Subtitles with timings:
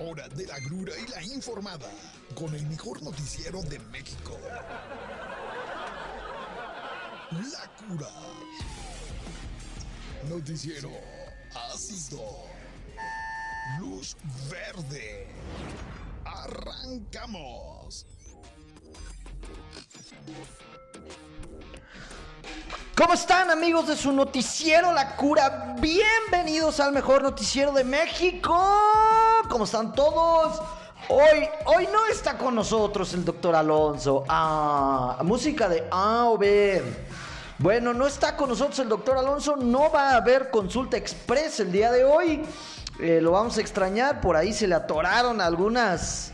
[0.00, 1.88] hora de la grura y la informada
[2.34, 4.38] con el mejor noticiero de México.
[7.30, 8.08] La cura.
[10.28, 10.90] Noticiero
[11.72, 12.20] ácido.
[13.78, 14.16] Luz
[14.50, 15.28] verde.
[16.24, 18.06] Arrancamos.
[22.96, 25.74] ¿Cómo están amigos de su noticiero La Cura?
[25.80, 28.89] Bienvenidos al mejor noticiero de México.
[29.50, 30.62] ¿Cómo están todos?
[31.08, 34.24] Hoy, hoy no está con nosotros el doctor Alonso.
[34.28, 36.80] Ah, música de A o B.
[37.58, 39.56] Bueno, no está con nosotros el doctor Alonso.
[39.56, 42.42] No va a haber consulta express el día de hoy.
[43.00, 44.20] Eh, lo vamos a extrañar.
[44.20, 46.30] Por ahí se le atoraron algunas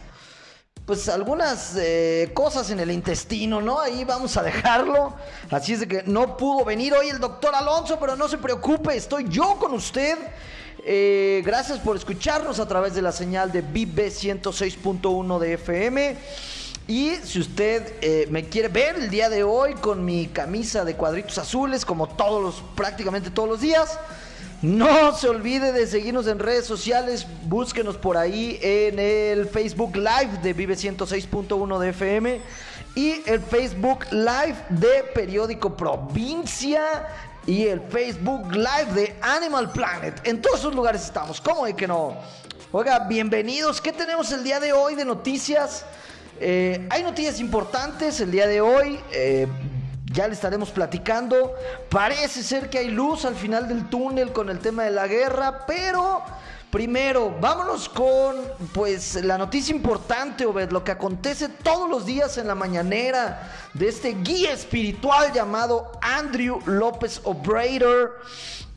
[0.85, 3.81] pues algunas eh, cosas en el intestino, ¿no?
[3.81, 5.15] Ahí vamos a dejarlo.
[5.51, 8.95] Así es de que no pudo venir hoy el doctor Alonso, pero no se preocupe,
[8.95, 10.19] estoy yo con usted.
[10.89, 16.17] Eh, gracias por escucharnos a través de la señal de Vive 106.1 de FM.
[16.87, 20.95] Y si usted eh, me quiere ver el día de hoy con mi camisa de
[20.95, 23.99] cuadritos azules, como todos los, prácticamente todos los días,
[24.63, 30.39] no se olvide de seguirnos en redes sociales, búsquenos por ahí en el Facebook Live
[30.41, 32.41] de Vive 106.1 de FM
[32.95, 37.07] y el Facebook Live de Periódico Provincia
[37.47, 40.21] y el Facebook Live de Animal Planet.
[40.25, 42.17] En todos esos lugares estamos, ¿cómo de que no?
[42.73, 45.85] Oiga, bienvenidos, ¿qué tenemos el día de hoy de noticias?
[46.41, 48.99] Eh, hay noticias importantes el día de hoy.
[49.13, 49.47] Eh,
[50.13, 51.55] ya le estaremos platicando.
[51.89, 55.65] Parece ser que hay luz al final del túnel con el tema de la guerra,
[55.67, 56.23] pero
[56.77, 58.37] primero, vámonos con
[58.75, 63.89] pues la noticia importante, Obed, lo que acontece todos los días en la mañanera de
[63.89, 68.21] este guía espiritual llamado Andrew López Obrator.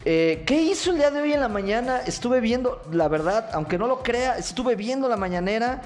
[0.06, 2.00] Eh, ¿Qué hizo el día de hoy en la mañana?
[2.00, 5.82] Estuve viendo, la verdad, aunque no lo crea, estuve viendo la mañanera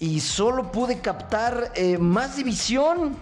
[0.00, 3.16] y solo pude captar eh, más división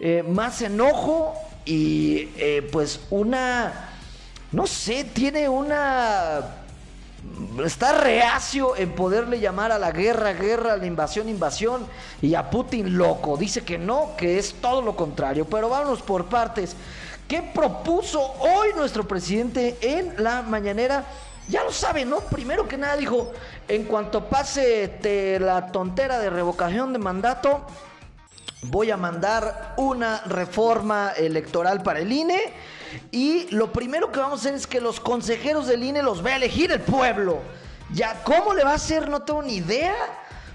[0.00, 1.34] eh, más enojo
[1.66, 3.90] y eh, pues una,
[4.52, 6.63] no sé, tiene una...
[7.64, 11.86] Está reacio en poderle llamar a la guerra, guerra, a la invasión, invasión
[12.20, 13.36] y a Putin loco.
[13.36, 15.46] Dice que no, que es todo lo contrario.
[15.46, 16.76] Pero vámonos por partes.
[17.28, 21.04] ¿Qué propuso hoy nuestro presidente en la mañanera?
[21.48, 22.20] Ya lo saben, ¿no?
[22.20, 23.32] Primero que nada dijo,
[23.68, 27.66] en cuanto pase la tontera de revocación de mandato,
[28.70, 32.40] voy a mandar una reforma electoral para el INE.
[33.10, 36.30] Y lo primero que vamos a hacer es que los consejeros del INE los va
[36.30, 37.40] a elegir el pueblo.
[37.92, 39.08] Ya, ¿cómo le va a hacer?
[39.08, 39.94] No tengo ni idea.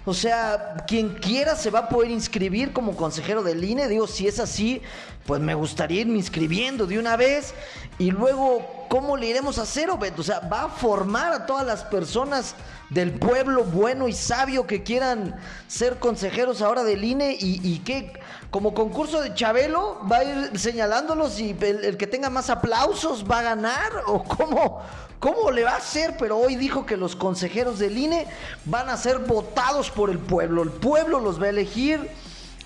[0.06, 3.88] O sea, quien quiera se va a poder inscribir como consejero del INE.
[3.88, 4.82] Digo, si es así,
[5.26, 7.54] pues me gustaría irme inscribiendo de una vez.
[7.98, 10.18] Y luego, ¿cómo le iremos a hacer, Obed?
[10.18, 12.56] O sea, va a formar a todas las personas
[12.90, 15.36] del pueblo bueno y sabio que quieran
[15.68, 18.14] ser consejeros ahora del INE y, y que
[18.52, 23.40] como concurso de Chabelo va a ir señalándolos y el, que tenga más aplausos va
[23.40, 24.82] a ganar o cómo,
[25.20, 28.28] cómo le va a hacer, pero hoy dijo que los consejeros del INE
[28.66, 32.10] van a ser votados por el pueblo, el pueblo los va a elegir.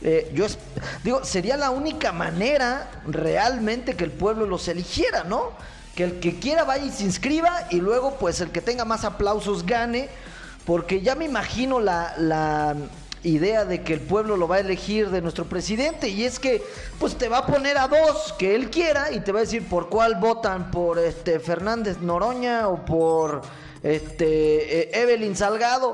[0.02, 0.46] Eh, yo
[1.04, 5.52] digo, sería la única manera realmente que el pueblo los eligiera, ¿no?
[5.96, 9.04] que el que quiera vaya y se inscriba y luego pues el que tenga más
[9.04, 10.10] aplausos gane,
[10.66, 12.76] porque ya me imagino la,
[13.24, 16.62] idea de que el pueblo lo va a elegir de nuestro presidente y es que
[17.00, 19.68] pues te va a poner a dos que él quiera y te va a decir
[19.68, 23.42] por cuál votan por este Fernández Noroña o por
[23.82, 25.94] este eh, Evelyn Salgado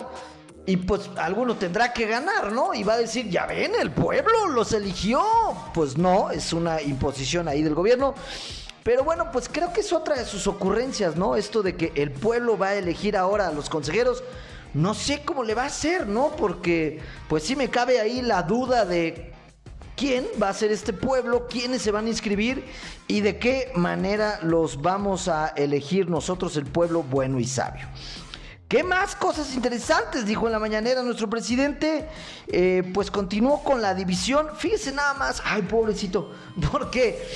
[0.69, 2.75] y pues alguno tendrá que ganar, ¿no?
[2.75, 5.19] Y va a decir, ya ven, el pueblo los eligió.
[5.73, 8.13] Pues no, es una imposición ahí del gobierno.
[8.83, 11.35] Pero bueno, pues creo que es otra de sus ocurrencias, ¿no?
[11.35, 14.23] Esto de que el pueblo va a elegir ahora a los consejeros.
[14.73, 16.31] No sé cómo le va a hacer, ¿no?
[16.37, 19.33] Porque pues sí me cabe ahí la duda de
[19.95, 22.63] quién va a ser este pueblo, quiénes se van a inscribir
[23.07, 27.87] y de qué manera los vamos a elegir nosotros, el pueblo bueno y sabio.
[28.69, 30.27] ¿Qué más cosas interesantes?
[30.27, 32.07] Dijo en la mañanera nuestro presidente.
[32.45, 34.49] Eh, pues continuó con la división.
[34.55, 35.41] Fíjese nada más.
[35.43, 36.31] Ay, pobrecito.
[36.71, 37.27] Porque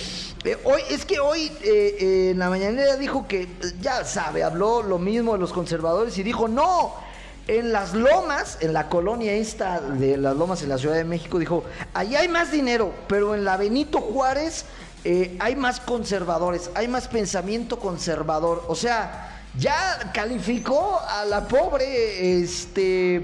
[0.44, 3.50] eh, hoy, es que hoy eh, en la mañanera dijo que,
[3.82, 6.94] ya sabe, habló lo mismo de los conservadores y dijo, no,
[7.48, 11.40] en las lomas, en la colonia esta de las lomas en la Ciudad de México,
[11.40, 11.64] dijo,
[11.94, 14.66] allá hay más dinero, pero en la Benito Juárez
[15.40, 18.64] hay más conservadores, hay más pensamiento conservador.
[18.68, 23.22] O sea, ya calificó a la pobre, este,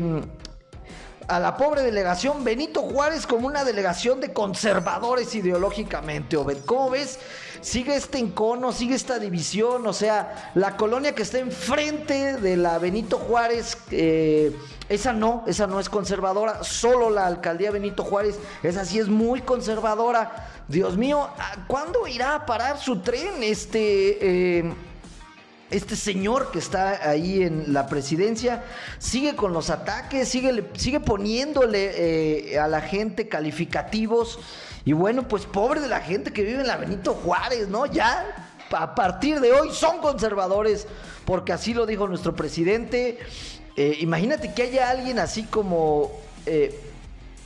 [1.27, 6.57] a la pobre delegación Benito Juárez como una delegación de conservadores ideológicamente, Obed.
[6.65, 7.19] ¿Cómo ves?
[7.61, 12.77] Sigue este encono, sigue esta división, o sea, la colonia que está enfrente de la
[12.79, 14.55] Benito Juárez, eh,
[14.87, 19.41] esa no, esa no es conservadora, solo la alcaldía Benito Juárez, esa sí es muy
[19.41, 20.49] conservadora.
[20.67, 21.29] Dios mío,
[21.67, 24.59] ¿cuándo irá a parar su tren este...
[24.59, 24.73] Eh,
[25.71, 28.63] este señor que está ahí en la presidencia
[28.97, 34.39] sigue con los ataques, sigue, sigue poniéndole eh, a la gente calificativos.
[34.85, 37.85] Y bueno, pues pobre de la gente que vive en la Benito Juárez, ¿no?
[37.85, 40.87] Ya a partir de hoy son conservadores,
[41.25, 43.19] porque así lo dijo nuestro presidente.
[43.75, 46.11] Eh, imagínate que haya alguien así como
[46.45, 46.88] eh,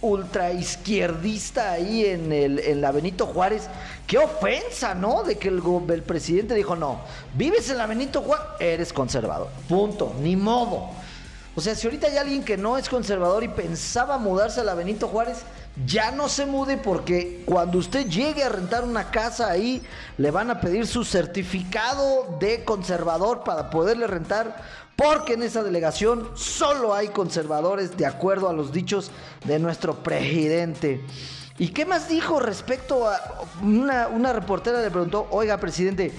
[0.03, 3.69] ultra izquierdista ahí en, el, en la Benito Juárez.
[4.05, 5.23] Qué ofensa, ¿no?
[5.23, 6.99] De que el, el presidente dijo, no,
[7.33, 9.47] vives en la Benito Juárez, eres conservador.
[9.67, 10.89] Punto, ni modo.
[11.55, 14.73] O sea, si ahorita hay alguien que no es conservador y pensaba mudarse a la
[14.73, 15.37] Benito Juárez,
[15.85, 19.81] ya no se mude porque cuando usted llegue a rentar una casa ahí,
[20.17, 26.29] le van a pedir su certificado de conservador para poderle rentar porque en esa delegación
[26.35, 29.11] solo hay conservadores de acuerdo a los dichos
[29.45, 31.01] de nuestro presidente.
[31.57, 33.19] ¿Y qué más dijo respecto a
[33.61, 36.11] una, reportera le preguntó, oiga presidente,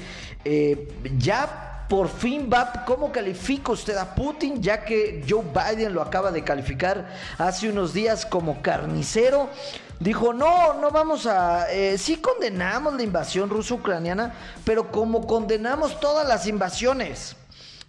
[0.45, 0.89] eh,
[1.19, 4.63] ya por fin va, ¿cómo califica usted a Putin?
[4.63, 9.49] Ya que Joe Biden lo acaba de calificar hace unos días como carnicero.
[10.01, 11.71] Dijo, no, no vamos a...
[11.73, 14.35] Eh, sí condenamos la invasión ruso-ucraniana,
[14.65, 17.37] pero como condenamos todas las invasiones.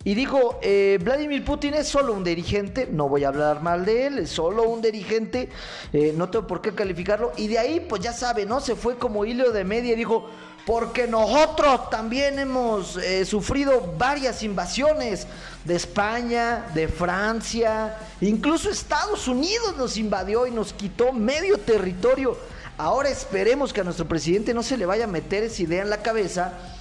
[0.07, 4.05] Y dijo, eh, Vladimir Putin es solo un dirigente, no voy a hablar mal de
[4.05, 5.49] él, es solo un dirigente,
[5.91, 7.31] eh, no tengo por qué calificarlo.
[7.37, 8.61] Y de ahí, pues ya sabe, ¿no?
[8.61, 10.29] Se fue como hilo de media y dijo,
[10.63, 15.25] porque nosotros también hemos eh, sufrido varias invasiones
[15.63, 22.37] de España, de Francia, incluso Estados Unidos nos invadió y nos quitó medio territorio.
[22.77, 25.89] Ahora esperemos que a nuestro presidente no se le vaya a meter esa idea en
[25.89, 26.74] la cabeza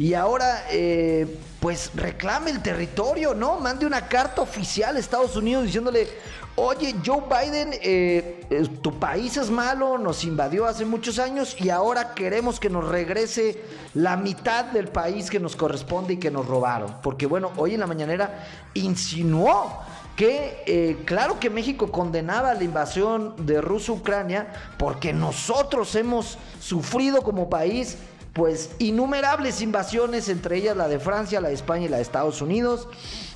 [0.00, 1.26] y ahora eh,
[1.60, 3.60] pues reclame el territorio, ¿no?
[3.60, 6.08] Mande una carta oficial a Estados Unidos diciéndole,
[6.56, 11.68] oye, Joe Biden, eh, eh, tu país es malo, nos invadió hace muchos años y
[11.68, 13.62] ahora queremos que nos regrese
[13.92, 16.96] la mitad del país que nos corresponde y que nos robaron.
[17.02, 19.82] Porque bueno, hoy en la mañanera insinuó
[20.16, 27.98] que claro que México condenaba la invasión de Rusia-Ucrania porque nosotros hemos sufrido como país
[28.32, 32.40] pues innumerables invasiones, entre ellas la de Francia, la de España y la de Estados
[32.42, 32.88] Unidos.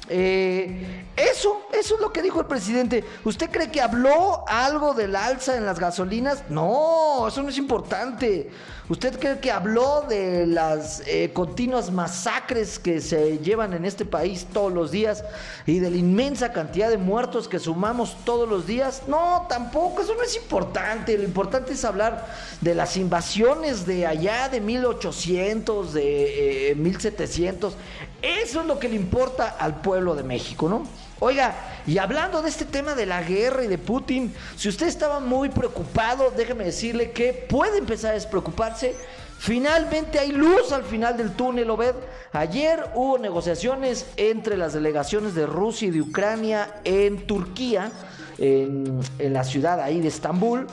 [0.09, 3.05] Eh, eso, eso es lo que dijo el presidente.
[3.25, 6.45] ¿Usted cree que habló algo del alza en las gasolinas?
[6.51, 8.51] No, eso no es importante.
[8.87, 14.47] ¿Usted cree que habló de las eh, continuas masacres que se llevan en este país
[14.53, 15.25] todos los días
[15.65, 19.05] y de la inmensa cantidad de muertos que sumamos todos los días?
[19.09, 21.17] No, tampoco, eso no es importante.
[21.17, 22.27] Lo importante es hablar
[22.61, 27.73] de las invasiones de allá de 1800, de 1700.
[28.21, 30.87] Eh, eso es lo que le importa al pueblo de México, ¿no?
[31.21, 31.55] Oiga,
[31.87, 35.49] y hablando de este tema de la guerra y de Putin, si usted estaba muy
[35.49, 38.97] preocupado, déjeme decirle que puede empezar a despreocuparse.
[39.39, 41.95] Finalmente hay luz al final del túnel, Obed.
[42.33, 47.93] Ayer hubo negociaciones entre las delegaciones de Rusia y de Ucrania en Turquía,
[48.39, 50.67] en, en la ciudad ahí de Estambul.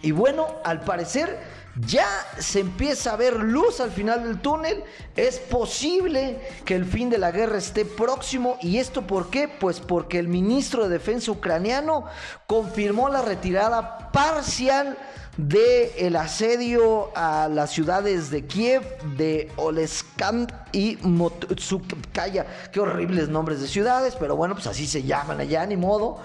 [0.00, 1.38] Y bueno, al parecer
[1.86, 2.08] ya
[2.38, 4.82] se empieza a ver luz al final del túnel.
[5.16, 8.58] Es posible que el fin de la guerra esté próximo.
[8.62, 9.48] ¿Y esto por qué?
[9.48, 12.04] Pues porque el ministro de Defensa ucraniano
[12.46, 14.96] confirmó la retirada parcial
[15.36, 18.82] del asedio a las ciudades de Kiev,
[19.16, 22.44] de Oleskamp y Motsukaya.
[22.72, 26.18] Qué horribles nombres de ciudades, pero bueno, pues así se llaman allá, ni modo.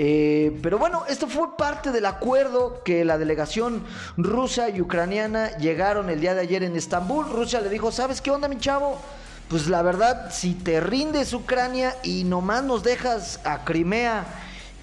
[0.00, 3.82] Eh, pero bueno, esto fue parte del acuerdo que la delegación
[4.16, 7.28] rusa y ucraniana llegaron el día de ayer en Estambul.
[7.28, 8.96] Rusia le dijo, ¿sabes qué onda, mi chavo?
[9.48, 14.24] Pues la verdad, si te rindes Ucrania y nomás nos dejas a Crimea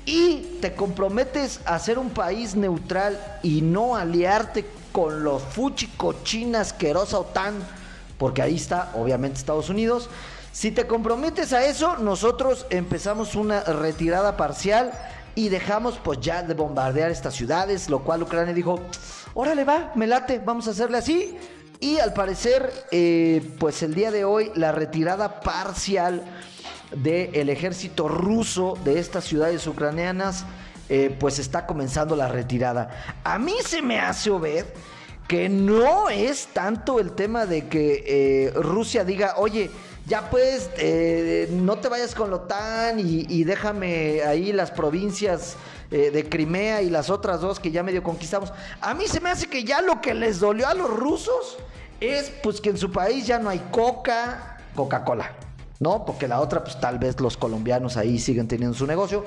[0.05, 6.59] y te comprometes a ser un país neutral y no aliarte con los fuchi cochina
[6.59, 7.53] asquerosa OTAN,
[8.17, 10.09] porque ahí está obviamente Estados Unidos,
[10.55, 14.93] si te comprometes a eso, nosotros empezamos una retirada parcial
[15.35, 18.79] y dejamos pues ya de bombardear estas ciudades, lo cual Ucrania dijo,
[19.33, 21.37] órale va, me late, vamos a hacerle así.
[21.81, 26.23] Y al parecer, eh, pues el día de hoy, la retirada parcial
[26.95, 30.45] del ejército ruso de estas ciudades ucranianas,
[30.87, 32.91] eh, pues está comenzando la retirada.
[33.25, 34.73] A mí se me hace ver
[35.27, 39.69] que no es tanto el tema de que eh, Rusia diga, oye,
[40.07, 45.55] ya pues, eh, no te vayas con la OTAN y, déjame ahí las provincias
[45.89, 48.53] eh, de Crimea y las otras dos que ya medio conquistamos.
[48.81, 51.57] A mí se me hace que ya lo que les dolió a los rusos
[51.99, 55.31] es pues que en su país ya no hay coca, Coca-Cola.
[55.79, 56.05] ¿no?
[56.05, 59.25] Porque la otra, pues tal vez los colombianos ahí siguen teniendo su negocio.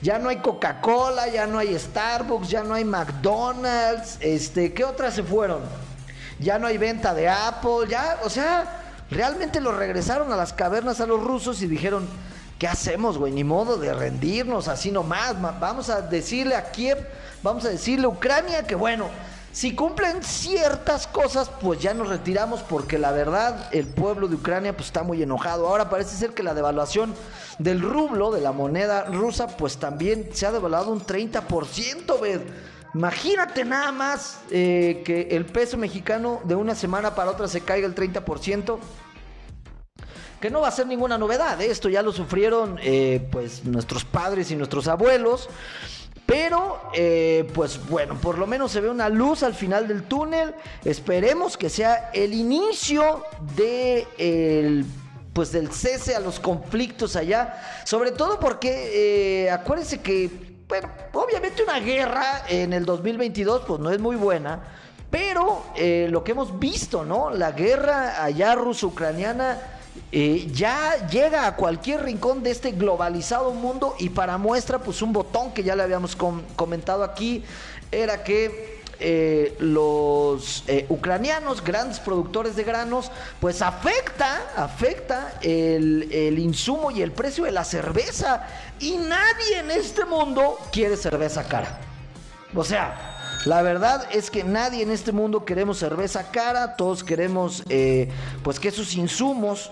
[0.00, 5.14] Ya no hay Coca-Cola, ya no hay Starbucks, ya no hay McDonald's, este, ¿qué otras
[5.14, 5.60] se fueron?
[6.38, 11.00] Ya no hay venta de Apple, ya, o sea, realmente lo regresaron a las cavernas
[11.00, 12.06] a los rusos y dijeron,
[12.58, 13.32] ¿qué hacemos, güey?
[13.32, 15.36] Ni modo de rendirnos así nomás.
[15.40, 16.98] Vamos a decirle a Kiev,
[17.42, 19.06] vamos a decirle a Ucrania que bueno,
[19.52, 24.76] si cumplen ciertas cosas, pues ya nos retiramos porque la verdad el pueblo de Ucrania
[24.76, 25.66] pues está muy enojado.
[25.66, 27.14] Ahora parece ser que la devaluación
[27.58, 32.40] del rublo, de la moneda rusa, pues también se ha devaluado un 30%, ¿ves?
[32.98, 37.86] Imagínate nada más eh, que el peso mexicano de una semana para otra se caiga
[37.86, 38.76] el 30%.
[40.40, 41.70] Que no va a ser ninguna novedad, ¿eh?
[41.70, 45.48] esto ya lo sufrieron eh, pues nuestros padres y nuestros abuelos.
[46.26, 46.90] Pero,
[47.54, 50.54] pues bueno, por lo menos se ve una luz al final del túnel.
[50.84, 53.22] Esperemos que sea el inicio
[53.56, 54.84] de
[55.32, 57.62] pues del cese a los conflictos allá.
[57.84, 63.98] Sobre todo porque acuérdense que bueno, obviamente una guerra en el 2022 pues no es
[63.98, 64.60] muy buena,
[65.10, 67.30] pero eh, lo que hemos visto, ¿no?
[67.30, 69.58] La guerra allá ruso-ucraniana
[70.12, 75.14] eh, ya llega a cualquier rincón de este globalizado mundo y para muestra pues un
[75.14, 77.42] botón que ya le habíamos comentado aquí
[77.90, 79.56] era que eh,
[80.66, 87.44] eh, ucranianos, grandes productores de granos, pues afecta, afecta el, el, insumo y el precio
[87.44, 88.46] de la cerveza.
[88.80, 91.80] Y nadie en este mundo quiere cerveza cara.
[92.54, 97.62] O sea, la verdad es que nadie en este mundo queremos cerveza cara, todos queremos
[97.68, 98.10] eh,
[98.42, 99.70] pues que esos insumos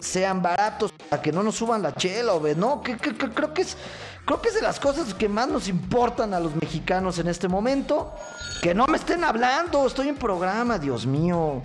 [0.00, 3.76] sean baratos, para que no nos suban la chela o no, que, creo que es
[4.24, 7.48] creo que es de las cosas que más nos importan a los mexicanos en este
[7.48, 8.14] momento.
[8.62, 11.62] Que no me estén hablando, estoy en programa, Dios mío.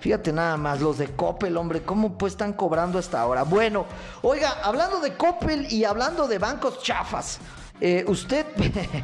[0.00, 3.42] Fíjate nada más, los de Coppel, hombre, ¿cómo pues están cobrando hasta ahora?
[3.42, 3.86] Bueno,
[4.20, 7.38] oiga, hablando de Coppel y hablando de bancos chafas,
[7.80, 8.46] eh, usted,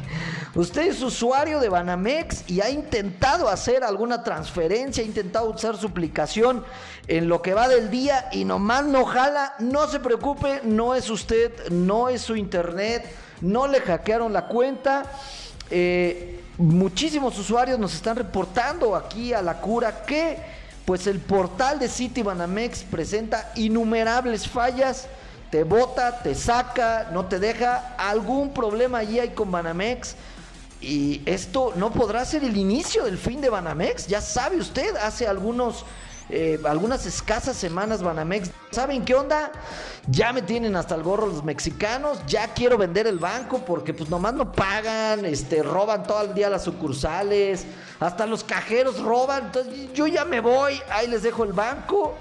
[0.55, 5.87] usted es usuario de Banamex y ha intentado hacer alguna transferencia, ha intentado usar su
[5.87, 6.63] aplicación
[7.07, 11.09] en lo que va del día y nomás no jala, no se preocupe, no es
[11.09, 13.05] usted, no es su internet,
[13.41, 15.03] no le hackearon la cuenta.
[15.69, 20.37] Eh, muchísimos usuarios nos están reportando aquí a la cura que
[20.85, 25.07] pues el portal de City Banamex presenta innumerables fallas
[25.51, 27.93] te bota, te saca, no te deja.
[27.97, 30.15] Algún problema allí hay con Banamex.
[30.79, 34.07] Y esto no podrá ser el inicio del fin de Banamex.
[34.07, 35.85] Ya sabe usted, hace algunos,
[36.29, 38.49] eh, algunas escasas semanas Banamex.
[38.71, 39.51] ¿Saben qué onda?
[40.07, 42.19] Ya me tienen hasta el gorro los mexicanos.
[42.25, 46.49] Ya quiero vender el banco porque pues nomás no pagan, este, roban todo el día
[46.49, 47.65] las sucursales.
[47.99, 49.47] Hasta los cajeros roban.
[49.47, 52.15] Entonces yo ya me voy, ahí les dejo el banco.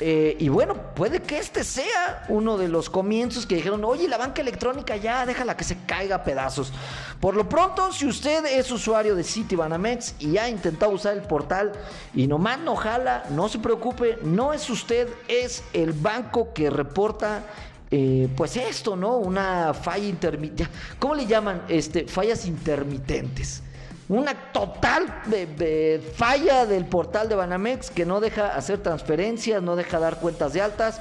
[0.00, 4.16] Eh, y bueno, puede que este sea uno de los comienzos que dijeron, oye, la
[4.16, 6.72] banca electrónica ya, déjala que se caiga a pedazos.
[7.20, 11.72] Por lo pronto, si usted es usuario de Citibanamex y ha intentado usar el portal
[12.14, 17.44] y nomás no jala, no se preocupe, no es usted, es el banco que reporta
[17.90, 19.18] eh, pues esto, ¿no?
[19.18, 20.66] Una falla intermitente.
[20.98, 21.62] ¿Cómo le llaman?
[21.68, 23.62] Este, fallas intermitentes
[24.08, 25.06] una total
[26.16, 30.60] falla del portal de Banamex que no deja hacer transferencias, no deja dar cuentas de
[30.60, 31.00] altas.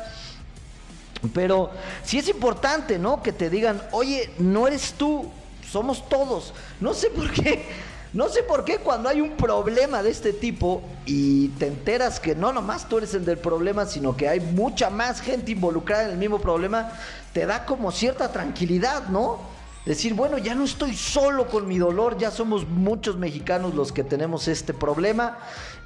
[1.34, 1.72] Pero
[2.04, 3.24] sí es importante, ¿no?
[3.24, 5.30] Que te digan, oye, no eres tú,
[5.70, 6.54] somos todos.
[6.82, 7.66] No sé por qué,
[8.14, 12.36] no sé por qué cuando hay un problema de este tipo y te enteras que
[12.36, 16.12] no nomás tú eres el del problema, sino que hay mucha más gente involucrada en
[16.12, 16.92] el mismo problema,
[17.34, 19.53] te da como cierta tranquilidad, ¿no?
[19.86, 24.04] Decir, bueno, ya no estoy solo con mi dolor, ya somos muchos mexicanos los que
[24.04, 25.40] tenemos este problema.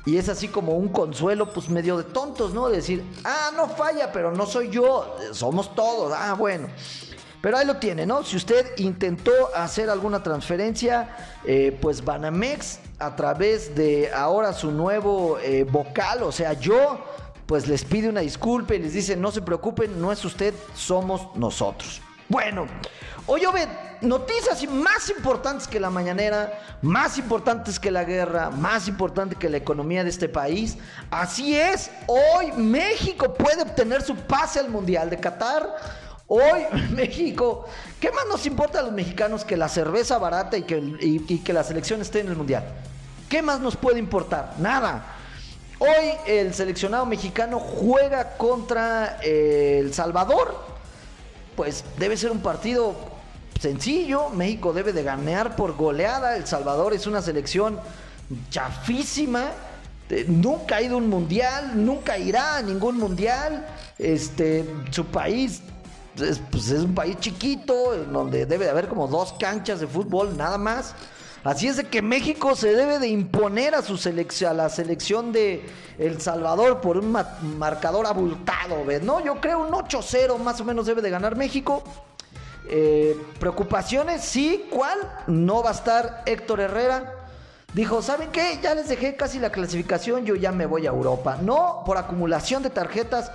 [0.06, 2.70] Y es así como un consuelo, pues medio de tontos, ¿no?
[2.70, 6.68] Decir, ah, no falla, pero no soy yo, somos todos, ah, bueno.
[7.42, 8.24] Pero ahí lo tiene, ¿no?
[8.24, 15.40] Si usted intentó hacer alguna transferencia, eh, pues Banamex, a través de ahora su nuevo
[15.40, 17.00] eh, vocal, o sea, yo,
[17.48, 21.36] pues les pide una disculpa y les dice, no se preocupen, no es usted, somos
[21.36, 22.02] nosotros.
[22.30, 22.68] Bueno,
[23.26, 23.68] hoy ve
[24.02, 29.58] noticias más importantes que la mañanera, más importantes que la guerra, más importante que la
[29.58, 30.78] economía de este país.
[31.10, 35.74] Así es, hoy México puede obtener su pase al Mundial de Qatar.
[36.28, 37.66] Hoy México,
[38.02, 41.54] ¿qué más nos importa a los mexicanos que la cerveza barata y que, y que
[41.54, 42.66] la selección esté en el Mundial?
[43.30, 44.54] ¿Qué más nos puede importar?
[44.58, 45.16] Nada.
[45.80, 50.77] Hoy el seleccionado mexicano juega contra eh, El Salvador.
[51.58, 52.94] Pues debe ser un partido
[53.60, 54.30] sencillo.
[54.30, 56.38] México debe de ganar por goleada.
[56.38, 57.80] El Salvador es una selección
[58.52, 59.46] chafísima.
[60.12, 63.68] Eh, nunca ha ido a un mundial, nunca irá a ningún mundial.
[63.98, 65.64] Este, su país
[66.22, 70.38] es, pues, es un país chiquito, donde debe de haber como dos canchas de fútbol,
[70.38, 70.94] nada más.
[71.44, 73.98] Así es de que México se debe de imponer a su
[74.48, 75.66] a la selección de
[75.98, 77.16] El Salvador por un
[77.58, 79.04] marcador abultado, ¿ves?
[79.04, 79.24] ¿No?
[79.24, 81.84] Yo creo un 8-0 más o menos debe de ganar México.
[82.70, 84.98] Eh, preocupaciones, sí, ¿cuál?
[85.28, 87.14] No va a estar Héctor Herrera.
[87.74, 88.60] Dijo, ¿saben qué?
[88.62, 91.38] Ya les dejé casi la clasificación, yo ya me voy a Europa.
[91.42, 93.32] No, por acumulación de tarjetas,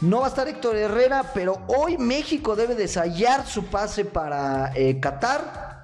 [0.00, 2.88] no va a estar Héctor Herrera, pero hoy México debe de
[3.46, 5.75] su pase para eh, Qatar.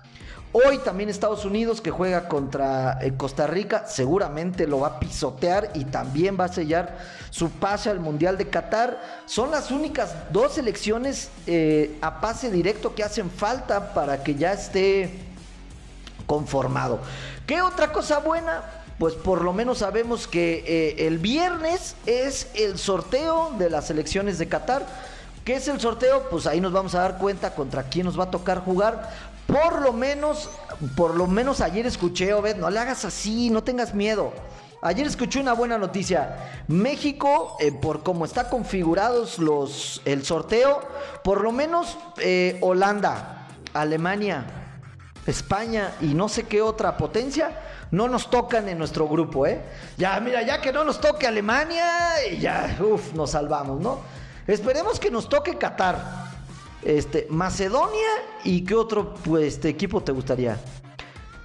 [0.54, 5.71] Hoy también Estados Unidos que juega contra eh, Costa Rica seguramente lo va a pisotear
[5.73, 6.99] y también va a sellar
[7.30, 9.00] su pase al Mundial de Qatar.
[9.25, 14.52] Son las únicas dos selecciones eh, a pase directo que hacen falta para que ya
[14.52, 15.21] esté
[16.26, 17.00] conformado.
[17.47, 18.62] ¿Qué otra cosa buena?
[18.99, 24.37] Pues por lo menos sabemos que eh, el viernes es el sorteo de las selecciones
[24.37, 24.85] de Qatar.
[25.47, 26.28] ¿Qué es el sorteo?
[26.30, 29.32] Pues ahí nos vamos a dar cuenta contra quién nos va a tocar jugar.
[29.46, 30.49] Por lo menos,
[30.96, 34.32] por lo menos ayer escuché, Obed, no le hagas así, no tengas miedo.
[34.80, 36.64] Ayer escuché una buena noticia.
[36.68, 40.80] México, eh, por cómo está configurados los, el sorteo,
[41.22, 44.44] por lo menos eh, Holanda, Alemania,
[45.26, 47.52] España y no sé qué otra potencia
[47.92, 49.61] no nos tocan en nuestro grupo, ¿eh?
[49.99, 51.87] Ya, mira, ya que no nos toque Alemania,
[52.40, 54.00] ya, uff, nos salvamos, ¿no?
[54.46, 56.22] Esperemos que nos toque Qatar.
[56.83, 58.09] Este, Macedonia
[58.45, 60.59] y qué otro pues, este, equipo te gustaría.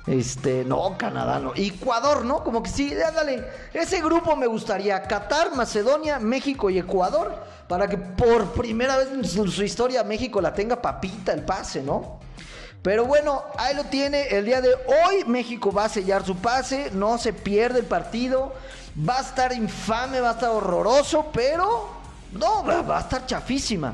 [0.08, 1.52] Este, no, Canadá, no.
[1.56, 2.42] Ecuador, ¿no?
[2.42, 3.46] Como que sí, dale.
[3.74, 5.04] Ese grupo me gustaría.
[5.04, 7.36] Qatar, Macedonia, México y Ecuador.
[7.68, 12.22] Para que por primera vez en su, historia México la tenga papita el pase, ¿no?
[12.82, 14.28] Pero bueno, ahí lo tiene.
[14.30, 16.90] El día de hoy México va a sellar su pase.
[16.94, 18.54] No se pierde el partido.
[18.98, 21.90] Va a estar infame, va a estar horroroso, pero
[22.32, 23.94] no, va a estar chafísima.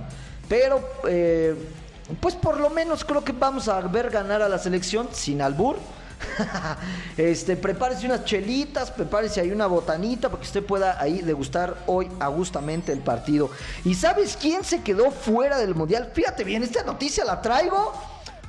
[0.53, 1.55] Pero, eh,
[2.21, 5.77] pues por lo menos creo que vamos a ver ganar a la selección sin albur.
[7.17, 12.07] este, prepárese unas chelitas, prepárese ahí una botanita para que usted pueda ahí degustar hoy
[12.19, 13.49] agustamente el partido.
[13.83, 16.11] ¿Y sabes quién se quedó fuera del mundial?
[16.13, 17.91] Fíjate bien, esta noticia la traigo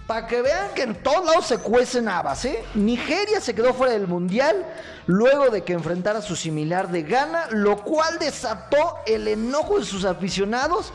[0.06, 2.62] para que vean que en todos lados se cuecen habas, ¿eh?
[2.74, 4.66] Nigeria se quedó fuera del mundial
[5.06, 9.86] luego de que enfrentara a su similar de Ghana, lo cual desató el enojo de
[9.86, 10.92] sus aficionados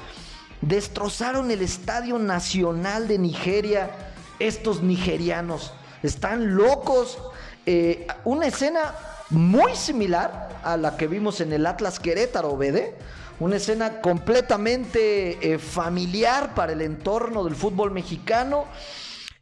[0.62, 3.92] Destrozaron el Estadio Nacional de Nigeria.
[4.40, 7.18] Estos nigerianos están locos.
[7.66, 8.94] Eh, una escena
[9.30, 12.96] muy similar a la que vimos en el Atlas Querétaro, ¿vede?
[13.40, 18.66] Una escena completamente eh, familiar para el entorno del fútbol mexicano.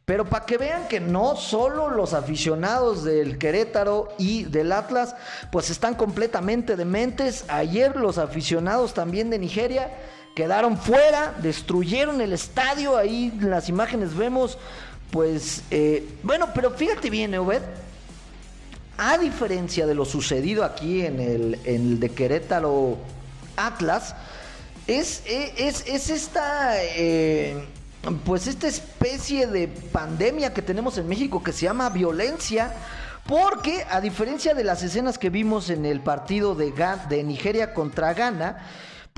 [0.04, 5.16] Pero para que vean que no solo los aficionados del Querétaro y del Atlas,
[5.50, 7.44] pues están completamente dementes.
[7.48, 9.90] Ayer los aficionados también de Nigeria
[10.38, 14.56] quedaron fuera, destruyeron el estadio, ahí en las imágenes vemos,
[15.10, 17.60] pues, eh, bueno, pero fíjate bien, Obed,
[18.96, 22.98] a diferencia de lo sucedido aquí en el, en el de Querétaro
[23.56, 24.14] Atlas,
[24.86, 27.56] es, eh, es, es esta, eh,
[28.24, 32.74] pues esta especie de pandemia que tenemos en México que se llama violencia,
[33.26, 36.72] porque a diferencia de las escenas que vimos en el partido de,
[37.08, 38.58] de Nigeria contra Ghana,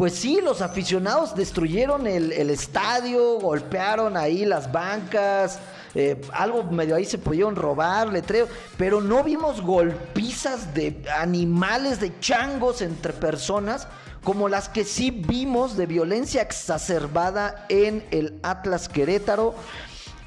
[0.01, 5.59] pues sí, los aficionados destruyeron el, estadio, golpearon ahí las bancas,
[5.95, 12.19] eh, algo medio ahí se pudieron robar, letreo, pero no vimos golpizas de animales, de
[12.19, 13.89] changos entre personas,
[14.25, 19.55] como las que sí vimos de violencia exacerbada en el Atlas Querétaro.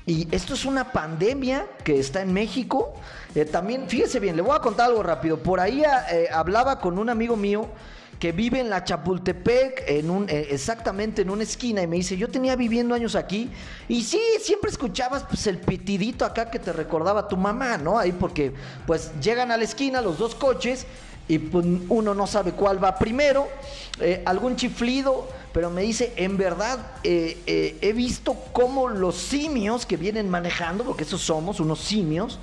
[0.05, 2.93] Y esto es una pandemia que está en México.
[3.33, 5.41] Eh, también, fíjese bien, le voy a contar algo rápido.
[5.41, 5.81] Por ahí
[6.12, 7.69] eh, hablaba con un amigo mío
[8.23, 12.15] que vive en la Chapultepec, en un, eh, exactamente en una esquina, y me dice,
[12.15, 13.49] yo tenía viviendo años aquí,
[13.89, 17.99] y sí, siempre escuchabas pues el pitidito acá que te recordaba tu mamá, ¿no?
[17.99, 18.53] Ahí porque
[18.88, 20.86] pues llegan a la esquina los dos coches
[21.27, 23.49] y pues, uno no sabe cuál va primero,
[23.99, 29.97] eh, algún chiflido, pero me dice, en verdad, eh, he visto cómo los simios que
[29.97, 32.39] vienen manejando, porque esos somos, unos simios,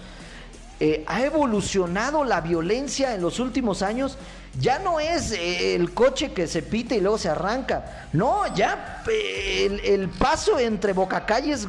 [0.82, 4.16] eh, ha evolucionado la violencia en los últimos años.
[4.58, 8.08] Ya no es eh, el coche que se pita y luego se arranca.
[8.14, 11.68] No, ya eh, el, paso entre bocacalles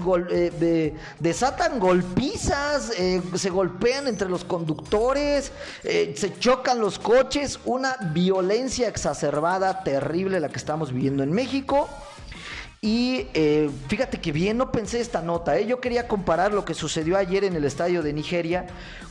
[1.20, 2.94] desatan golpizas,
[3.36, 5.52] se golpean entre los conductores,
[5.84, 7.60] se chocan los coches.
[7.66, 11.90] Una violencia exacerbada, terrible la que estamos viviendo en México.
[12.84, 15.56] Y eh, fíjate que bien no pensé esta nota.
[15.56, 15.68] ¿eh?
[15.68, 18.66] Yo quería comparar lo que sucedió ayer en el estadio de Nigeria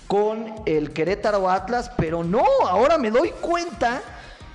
[0.09, 4.03] con el Querétaro Atlas, pero no, ahora me doy cuenta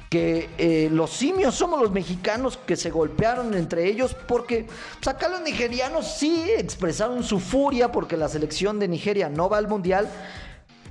[0.10, 4.68] que eh, los simios somos los mexicanos que se golpearon entre ellos porque
[5.02, 9.60] pues, acá los nigerianos sí expresaron su furia porque la selección de Nigeria no va
[9.60, 10.10] al mundial.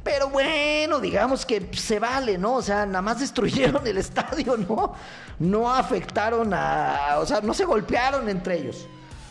[0.04, 2.56] Pero bueno, digamos que se vale, ¿no?
[2.56, 4.92] O sea, nada más destruyeron el estadio, ¿no?
[5.38, 7.16] No afectaron a.
[7.18, 8.86] O sea, no se golpearon entre ellos.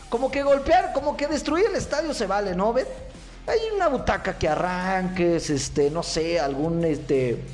[0.08, 2.72] Como que golpear, como que destruir el estadio se vale, ¿no?
[2.72, 2.86] ¿Ven?
[3.46, 7.44] Hay una butaca que arranques, este, no sé, algún, este.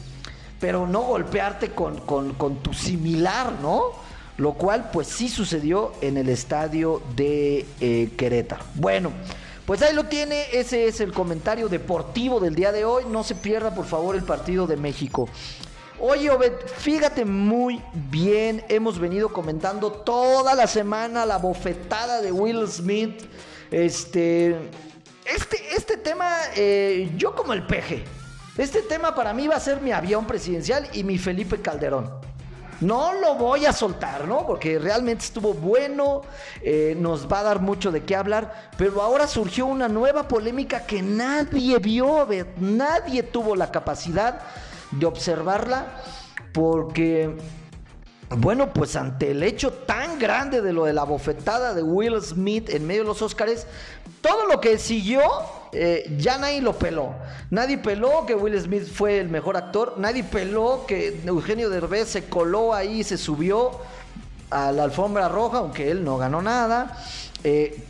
[0.59, 3.83] Pero no golpearte con, con, tu similar, ¿no?
[4.39, 8.65] Lo cual, pues sí sucedió en el estadio de eh, Querétaro.
[8.75, 9.13] Bueno.
[9.71, 13.05] Pues ahí lo tiene, ese es el comentario deportivo del día de hoy.
[13.09, 15.29] No se pierda por favor el partido de México.
[16.01, 17.81] Oye, Obed, fíjate muy
[18.11, 23.23] bien, hemos venido comentando toda la semana la bofetada de Will Smith.
[23.71, 24.57] Este,
[25.25, 28.03] este, este tema, eh, yo como el peje.
[28.59, 32.11] Este tema para mí va a ser mi avión presidencial y mi Felipe Calderón.
[32.81, 34.47] No lo voy a soltar, ¿no?
[34.47, 36.23] Porque realmente estuvo bueno,
[36.63, 40.87] eh, nos va a dar mucho de qué hablar, pero ahora surgió una nueva polémica
[40.87, 42.27] que nadie vio,
[42.59, 44.41] nadie tuvo la capacidad
[44.93, 46.01] de observarla,
[46.53, 47.37] porque,
[48.37, 52.71] bueno, pues ante el hecho tan grande de lo de la bofetada de Will Smith
[52.71, 53.67] en medio de los Óscares,
[54.21, 55.21] todo lo que siguió
[55.73, 57.15] eh, ya nadie lo peló.
[57.51, 59.95] Nadie peló que Will Smith fue el mejor actor.
[59.99, 63.71] Nadie peló que Eugenio Derbez se coló ahí, se subió
[64.51, 66.99] a la alfombra roja, aunque él no ganó nada.
[67.45, 67.85] Eh,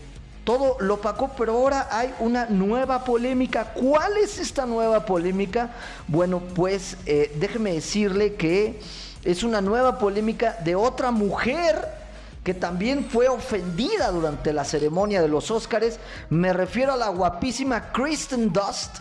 [0.45, 3.73] todo lo opacó, pero ahora hay una nueva polémica.
[3.73, 5.71] ¿Cuál es esta nueva polémica?
[6.09, 8.81] Bueno, pues eh, déjeme decirle que
[9.25, 12.01] es una nueva polémica de otra mujer
[12.45, 15.99] que también fue ofendida durante la ceremonia de los Óscares.
[16.31, 18.97] Me refiero a la guapísima Kristen Dust.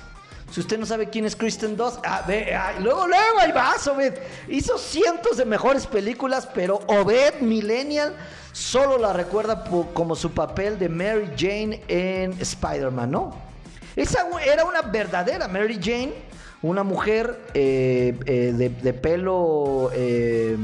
[0.51, 2.25] Si usted no sabe quién es Kristen Dust, ah,
[2.79, 4.15] luego, luego, ahí vas, Obed.
[4.47, 8.15] Hizo cientos de mejores películas, pero Obed Millennial
[8.51, 13.36] solo la recuerda como su papel de Mary Jane en Spider-Man, ¿no?
[13.95, 16.13] Esa era una verdadera Mary Jane,
[16.61, 20.57] una mujer eh, eh, de, pelo, eh,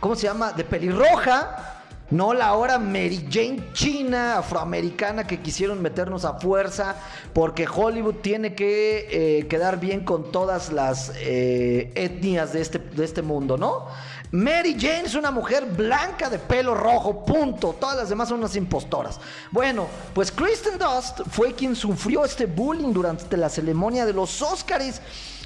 [0.00, 0.52] ¿cómo se llama?
[0.52, 1.78] De pelirroja
[2.10, 6.96] no la ahora Mary Jane china, afroamericana, que quisieron meternos a fuerza,
[7.34, 13.04] porque Hollywood tiene que eh, quedar bien con todas las eh, etnias de este, de
[13.04, 13.86] este mundo, ¿no?
[14.30, 17.74] Mary Jane es una mujer blanca de pelo rojo, punto.
[17.80, 19.18] Todas las demás son unas impostoras.
[19.50, 25.00] Bueno, pues Kristen Dust fue quien sufrió este bullying durante la ceremonia de los Oscars.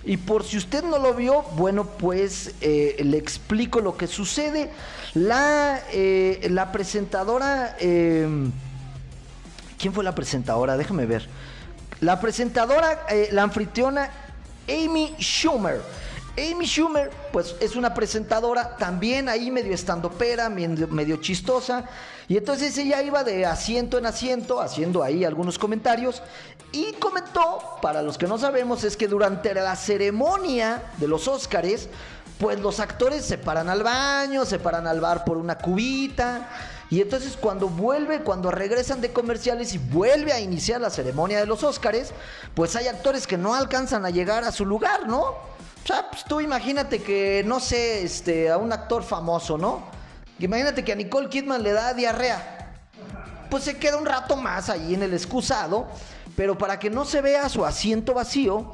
[0.05, 4.71] Y por si usted no lo vio, bueno, pues eh, le explico lo que sucede.
[5.15, 7.77] La, eh, presentadora...
[7.79, 8.51] Em,
[9.79, 10.77] ¿Quién fue la presentadora?
[10.77, 11.29] Déjame ver.
[12.01, 14.11] La presentadora, eh, la anfitriona
[14.69, 15.81] Amy Schumer.
[16.39, 21.85] Amy Schumer, pues es una presentadora también ahí medio estandopera, medio, medio chistosa.
[22.27, 26.23] Y entonces ella iba de asiento en asiento haciendo ahí algunos comentarios
[26.73, 31.91] y comentó, para los que no sabemos, es que durante la ceremonia de los Óscares,
[32.39, 36.49] pues los actores se paran al baño, se paran al bar por una cubita.
[36.89, 41.47] Y entonces cuando vuelve, cuando regresan de comerciales y vuelve a iniciar la ceremonia de
[41.47, 42.13] los Óscares,
[42.55, 45.52] pues hay actores que no alcanzan a llegar a su lugar, ¿no?
[45.83, 49.83] O sea, pues tú imagínate que, no sé, este, a un actor famoso, ¿no?
[50.39, 52.75] Imagínate que a Nicole Kidman le da diarrea.
[53.51, 55.89] Pues se queda un rato más ahí en el excusado,
[56.37, 58.73] pero para que no se vea su asiento vacío,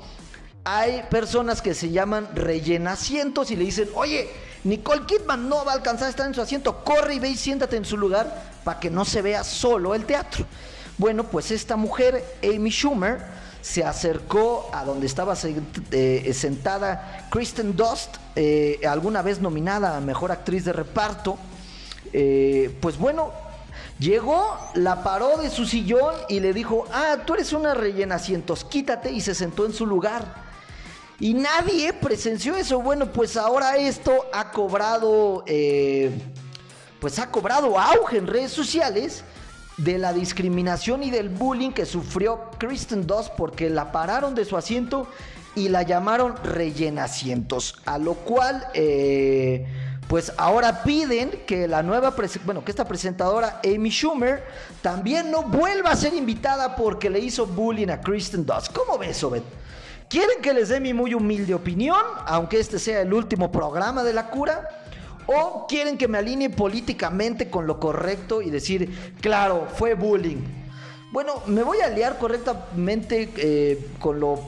[0.65, 4.29] hay personas que se llaman rellenacientos y le dicen, oye,
[4.65, 7.37] Nicole Kidman no va a alcanzar a estar en su asiento, corre y ve y
[7.37, 10.45] siéntate en su lugar para que no se vea solo el teatro.
[10.99, 13.21] Bueno, pues esta mujer, Amy Schumer,
[13.61, 15.35] se acercó a donde estaba
[15.93, 21.39] eh, sentada Kristen Dust, eh, alguna vez nominada a Mejor Actriz de Reparto.
[22.13, 23.31] Eh, pues bueno,
[24.01, 28.65] llegó, la paró de su sillón y le dijo, ah, tú eres una rellena asientos,
[28.65, 30.49] quítate y se sentó en su lugar.
[31.21, 32.81] Y nadie presenció eso.
[32.81, 35.45] Bueno, pues ahora esto ha cobrado,
[37.01, 39.23] pues ha cobrado auge en redes sociales
[39.79, 44.57] de la discriminación y del bullying que sufrió Kristen Doss porque la pararon de su
[44.57, 45.09] asiento
[45.55, 49.67] y la llamaron rellena asientos, a lo cual eh,
[50.09, 52.15] pues ahora piden que la nueva,
[52.45, 54.43] bueno, que esta presentadora Amy Schumer
[54.83, 58.69] también no vuelva a ser invitada porque le hizo bullying a Kristen Doss.
[58.69, 59.43] ¿Cómo ves, Obed?
[60.09, 64.15] ¿Quieren que les dé mi muy humilde opinión, aunque este sea el último programa de
[64.15, 64.88] la cura?
[65.31, 70.39] ¿O quieren que me alinee políticamente con lo correcto y decir, claro, fue bullying?
[71.13, 74.47] Bueno, me voy a aliar correctamente eh, con, lo,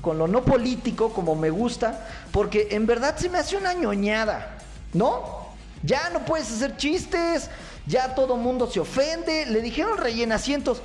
[0.00, 4.58] con lo no político, como me gusta, porque en verdad se me hace una ñoñada,
[4.92, 5.46] ¿no?
[5.84, 7.48] Ya no puedes hacer chistes,
[7.86, 10.82] ya todo mundo se ofende, le dijeron rellenacientos.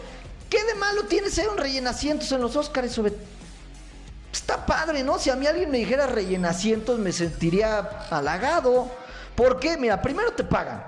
[0.47, 3.01] ¿Qué de malo tiene ser un rellenacientos en los Oscars?
[4.31, 5.17] Está padre, ¿no?
[5.17, 7.79] Si a mí alguien me dijera rellenacientos me sentiría
[8.11, 9.01] halagado.
[9.35, 9.77] ¿Por qué?
[9.77, 10.83] Mira, primero te pagan.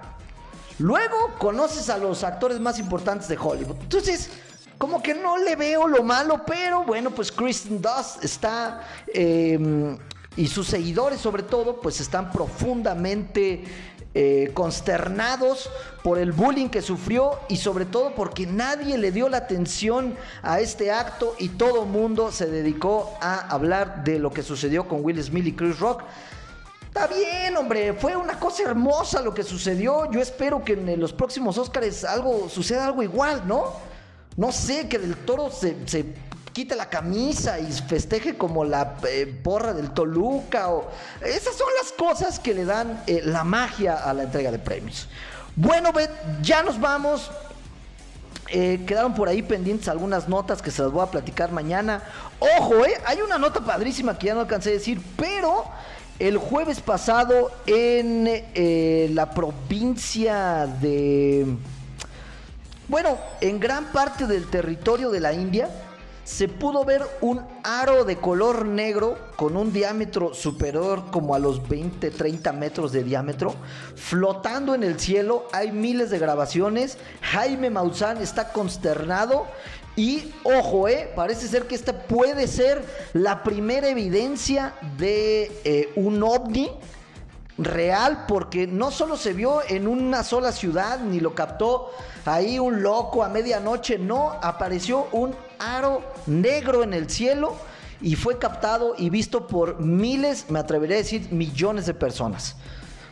[0.79, 3.77] Luego conoces a los actores más importantes de Hollywood.
[3.81, 4.29] Entonces,
[4.77, 8.81] como que no le veo lo malo, pero bueno, pues Kristen Dust está...
[9.13, 9.97] Em,
[10.37, 13.63] y sus seguidores sobre todo, pues están profundamente
[14.13, 15.69] eh, consternados
[16.03, 20.59] por el bullying que sufrió y sobre todo porque nadie le dio la atención a
[20.59, 25.21] este acto y todo mundo se dedicó a hablar de lo que sucedió con Will
[25.21, 26.03] Smith y Chris Rock.
[26.95, 30.09] Está bien, hombre, fue una cosa hermosa lo que sucedió.
[30.09, 33.73] Yo espero que en los próximos Oscars algo suceda algo igual, ¿no?
[34.37, 35.75] No sé, que del toro se,
[36.53, 40.69] quite la camisa y festeje como la eh, porra del Toluca.
[40.69, 40.89] O...
[41.19, 45.09] Esas son las cosas que le dan eh, la magia a la entrega de premios.
[45.57, 45.91] Bueno,
[46.41, 47.29] ya nos vamos.
[48.47, 52.03] Eh, quedaron por ahí pendientes algunas notas que se las voy a platicar mañana.
[52.39, 55.65] Ojo, eh, hay una nota padrísima que ya no alcancé a decir, pero
[56.19, 61.45] el jueves pasado en eh, la provincia de...
[62.87, 65.69] Bueno, en gran parte del territorio de la India
[66.23, 71.67] se pudo ver un aro de color negro con un diámetro superior como a los
[71.67, 73.53] 20, 30 metros de diámetro,
[73.95, 75.47] flotando en el cielo.
[75.51, 76.97] Hay miles de grabaciones.
[77.21, 79.45] Jaime Maussan está consternado
[79.95, 86.21] y ojo, eh, parece ser que esta puede ser la primera evidencia de eh, un
[86.21, 86.69] ovni
[87.57, 91.91] real, porque no solo se vio en una sola ciudad, ni lo captó
[92.25, 97.55] ahí un loco a medianoche, no, apareció un aro negro en el cielo
[98.01, 102.57] y fue captado y visto por miles, me atrevería a decir millones de personas.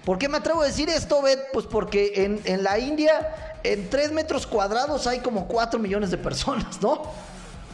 [0.04, 1.39] ¿Por qué me atrevo a decir esto, Bet?
[1.54, 6.17] Pues porque en, en la India en 3 metros cuadrados hay como 4 millones de
[6.17, 7.02] personas, ¿no?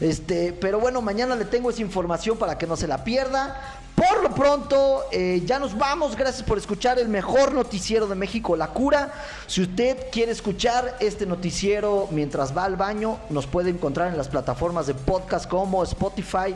[0.00, 3.60] Este, pero bueno, mañana le tengo esa información para que no se la pierda.
[3.94, 6.16] Por lo pronto, eh, ya nos vamos.
[6.16, 9.12] Gracias por escuchar el mejor noticiero de México, La Cura.
[9.46, 14.28] Si usted quiere escuchar este noticiero mientras va al baño, nos puede encontrar en las
[14.28, 16.54] plataformas de podcast como Spotify,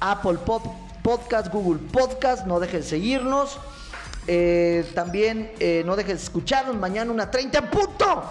[0.00, 0.38] Apple
[1.02, 2.44] Podcast, Google Podcast.
[2.46, 3.58] No dejen de seguirnos.
[4.26, 8.22] Eh, también eh, no dejen de escucharnos mañana una 30 en punto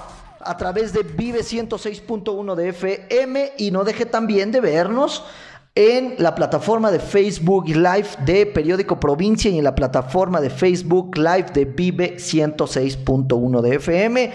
[0.46, 5.24] a través de Vive 106.1 de FM y no deje también de vernos
[5.74, 11.18] en la plataforma de Facebook Live de Periódico Provincia y en la plataforma de Facebook
[11.18, 14.34] Live de Vive 106.1 de FM.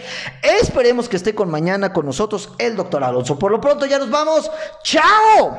[0.62, 3.38] Esperemos que esté con mañana con nosotros el doctor Alonso.
[3.38, 4.50] Por lo pronto ya nos vamos.
[4.82, 5.58] ¡Chao!